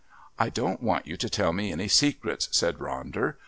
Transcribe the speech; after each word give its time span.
"I 0.39 0.49
don't 0.49 0.81
want 0.81 1.05
you 1.05 1.15
to 1.17 1.29
tell 1.29 1.53
me 1.53 1.71
any 1.71 1.87
secrets," 1.87 2.49
said 2.51 2.77
Ronder. 2.79 3.35